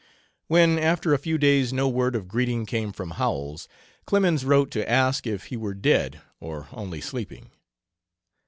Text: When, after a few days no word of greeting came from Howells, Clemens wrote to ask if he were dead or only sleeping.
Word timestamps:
When, 0.47 0.79
after 0.79 1.13
a 1.13 1.19
few 1.19 1.37
days 1.37 1.71
no 1.71 1.87
word 1.87 2.15
of 2.15 2.27
greeting 2.27 2.65
came 2.65 2.91
from 2.91 3.11
Howells, 3.11 3.67
Clemens 4.07 4.43
wrote 4.43 4.71
to 4.71 4.89
ask 4.89 5.27
if 5.27 5.43
he 5.43 5.57
were 5.57 5.75
dead 5.75 6.23
or 6.39 6.69
only 6.73 7.01
sleeping. 7.01 7.51